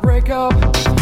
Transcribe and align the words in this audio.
Break 0.00 0.30
up 0.30 1.01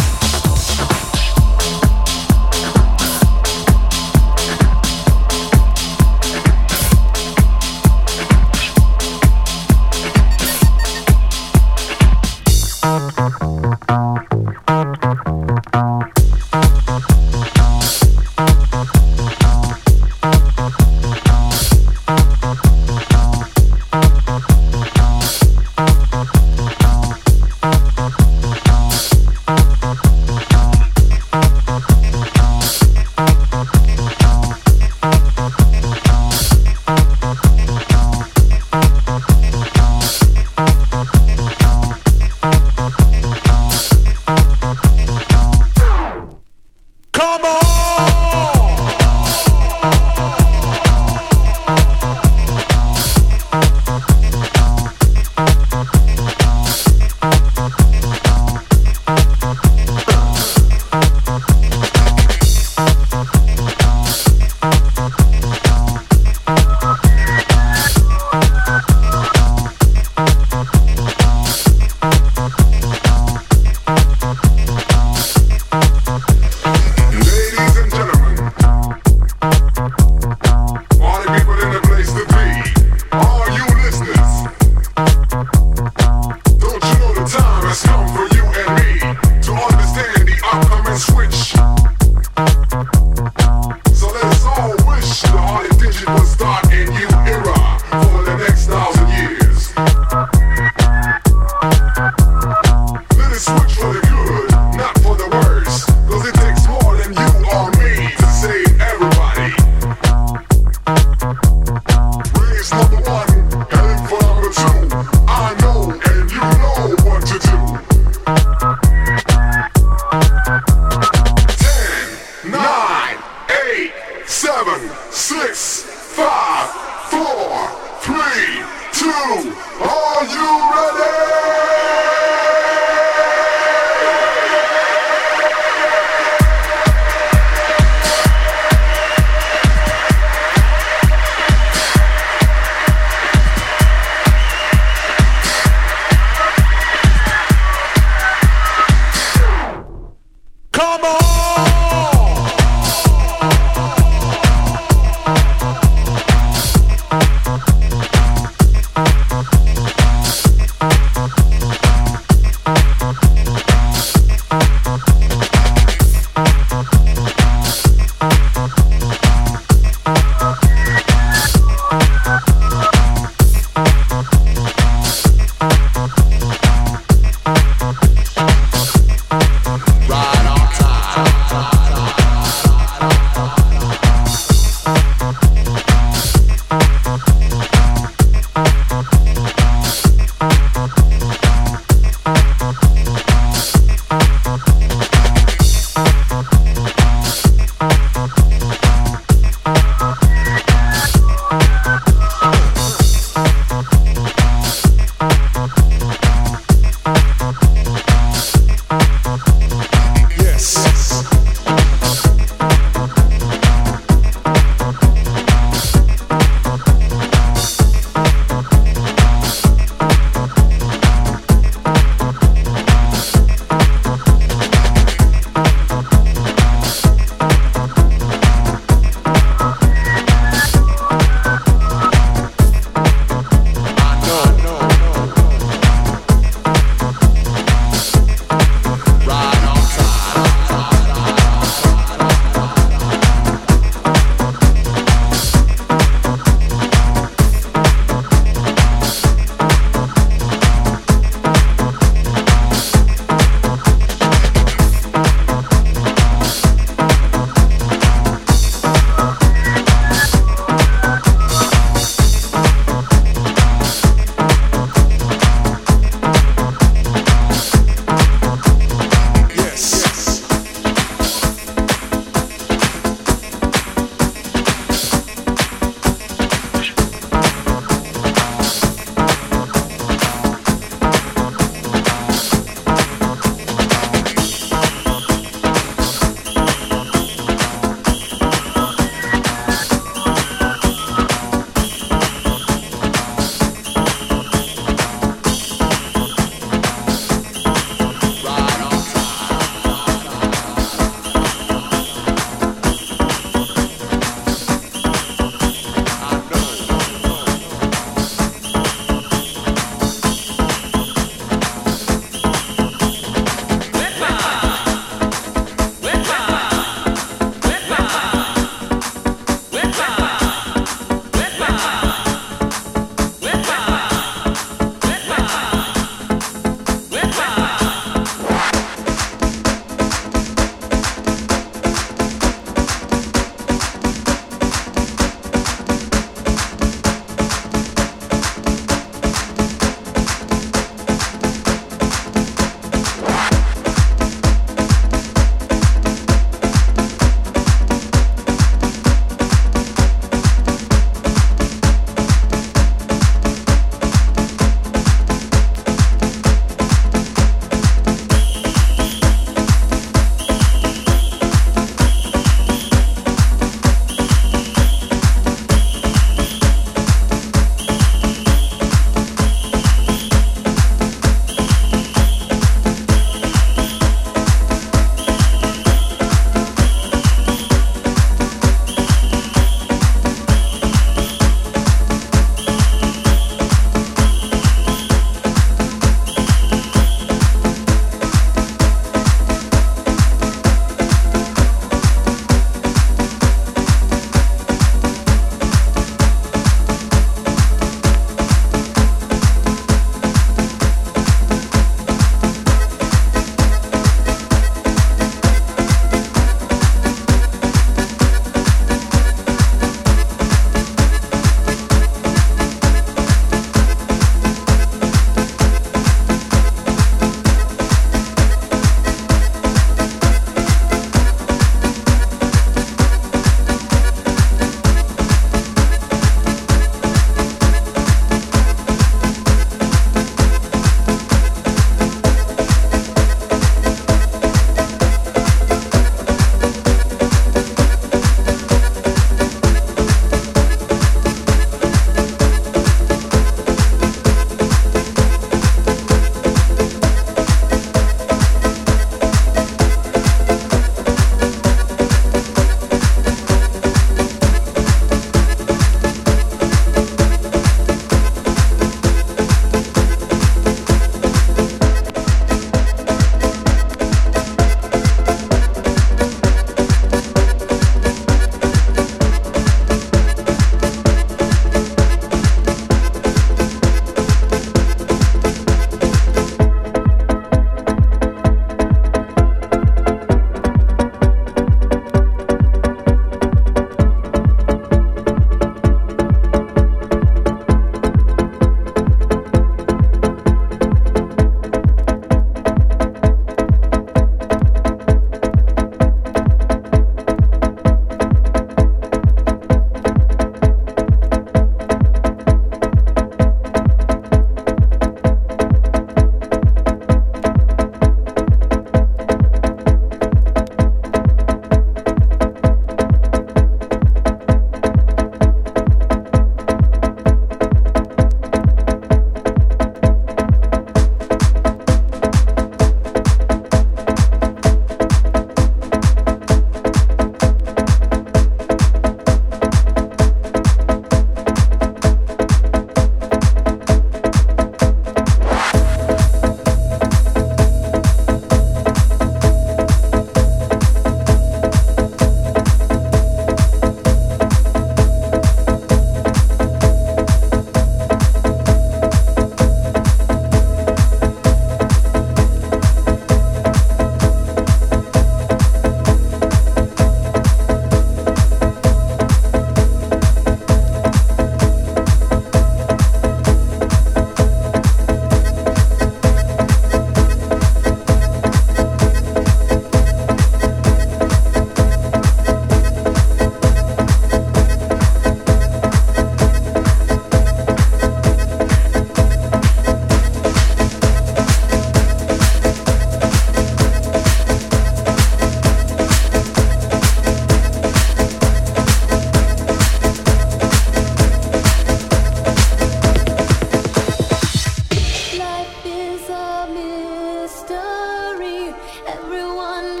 story. 597.66 598.74
Everyone 599.06 600.00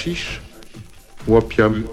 Achiche 0.00 0.40
ou 1.28 1.36
opium 1.36 1.84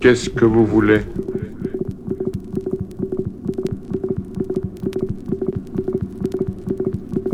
Qu'est-ce 0.00 0.28
que 0.28 0.44
vous 0.44 0.66
voulez 0.66 1.02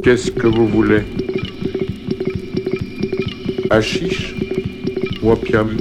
Qu'est-ce 0.03 0.31
que 0.31 0.49
vous 0.49 0.69
voulez 0.69 1.05
Achiche 3.71 4.35
ou 5.23 5.31
opium 5.31 5.79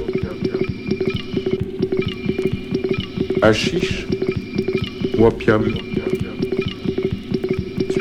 Achiche 3.42 4.06
ou 5.18 5.26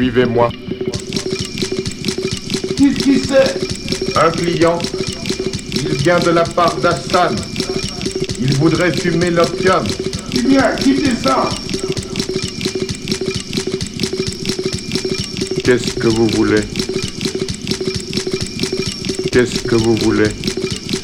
Suivez-moi. 0.02 0.50
Qu'est-ce 2.76 3.04
qui 3.04 3.20
c'est? 3.20 4.18
Un 4.20 4.32
client. 4.32 4.80
Il 5.76 5.96
vient 5.98 6.18
de 6.18 6.32
la 6.32 6.42
part 6.42 6.76
d'Hassan. 6.78 7.36
Il 8.42 8.52
voudrait 8.56 8.92
fumer 8.94 9.30
l'opium. 9.30 9.84
Eh 10.36 10.42
bien, 10.42 10.72
quittez 10.80 11.12
ça 11.24 11.48
Qu'est-ce 15.64 15.94
que 15.94 16.08
vous 16.08 16.26
voulez? 16.30 16.64
Qu'est-ce 19.32 19.62
que 19.62 19.76
vous 19.76 19.96
voulez? 19.98 20.32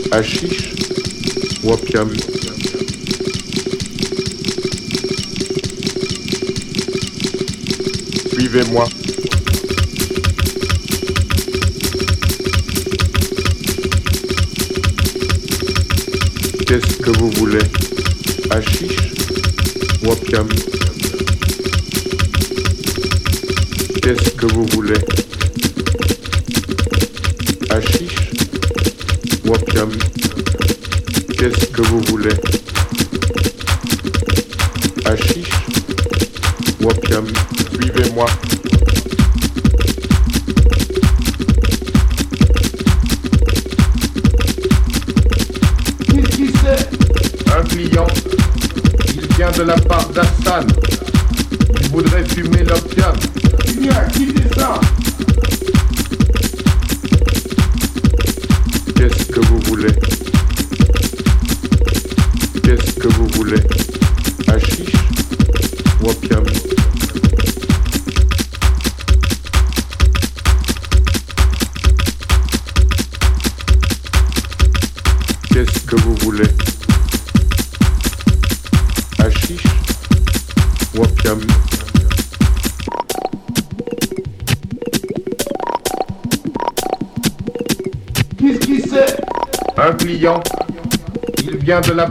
Achiche 0.09 0.73
ou 1.63 1.71
opium? 1.71 2.09
Suivez-moi. 8.47 8.85
Qu'est-ce 16.65 16.95
que 17.03 17.09
vous 17.17 17.29
voulez? 17.31 17.59
Achiche 18.49 18.95
ou 20.05 20.15
Qu'est-ce 24.01 24.29
que 24.29 24.45
vous 24.45 24.65
voulez? 24.67 25.01
Achiche 27.69 28.31
ou 29.43 29.55
Qu'est-ce 31.37 31.65
que 31.65 31.81
vous 31.81 31.99
voulez? 32.03 32.35
Achiche 35.03 35.51
ou 36.79 36.89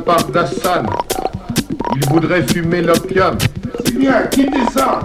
part 0.07 0.25
d'Hassan. 0.27 0.87
Il 1.97 2.09
voudrait 2.09 2.47
fumer 2.47 2.81
l'opium. 2.81 3.37
Eh 3.87 3.91
bien, 3.91 4.23
quittez 4.31 4.65
ça 4.73 5.01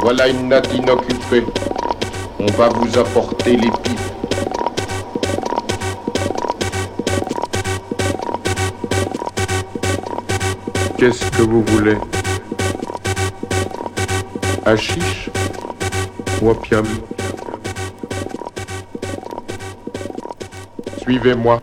Voilà 0.00 0.28
une 0.28 0.48
natte 0.48 0.72
inoccupée. 0.72 1.44
On 2.38 2.46
va 2.52 2.68
vous 2.68 2.96
apporter 2.96 3.56
les 3.56 3.70
pipes. 3.82 4.00
Qu'est-ce 10.96 11.28
que 11.32 11.42
vous 11.42 11.64
voulez? 11.64 11.96
Achiche 14.64 15.27
opium 16.42 16.84
Suivez-moi. 21.00 21.60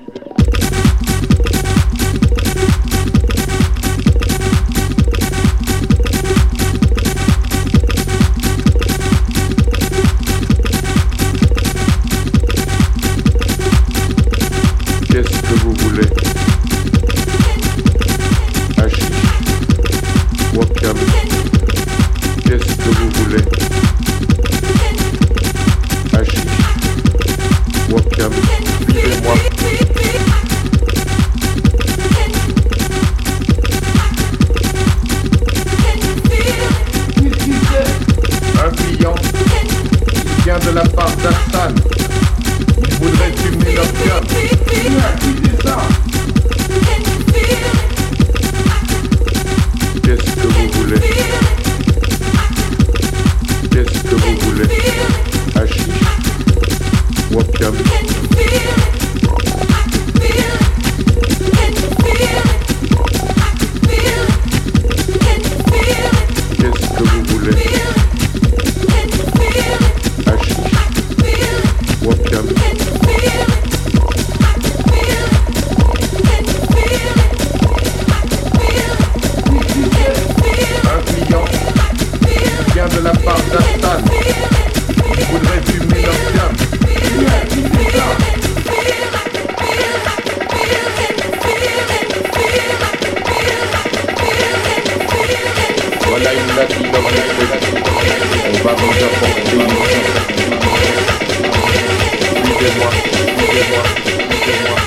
Suivez-moi, 96.56 97.12
suivez-moi, 103.38 103.84
suivez-moi. 104.42 104.85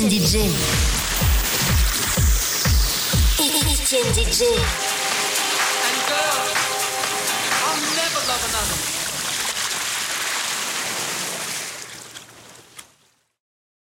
Weekend 0.00 0.12
DJ. 0.12 0.59